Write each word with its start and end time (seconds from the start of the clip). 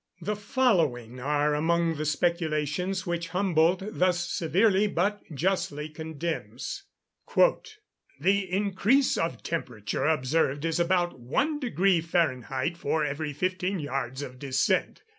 The 0.19 0.35
following 0.35 1.19
are 1.19 1.53
among 1.53 1.97
the 1.97 2.07
speculations 2.07 3.05
which 3.05 3.27
Humboldt 3.27 3.83
thus 3.87 4.27
severely 4.27 4.87
but 4.87 5.21
justly 5.31 5.89
condemns: 5.89 6.85
"The 8.19 8.51
increase 8.51 9.15
of 9.15 9.43
temperature 9.43 10.05
observed 10.07 10.65
is 10.65 10.79
about 10.79 11.19
1 11.19 11.59
deg. 11.59 11.77
Fahr. 12.03 12.33
for 12.75 13.05
every 13.05 13.31
fifteen 13.33 13.77
yards 13.77 14.23
of 14.23 14.39
descent. 14.39 15.03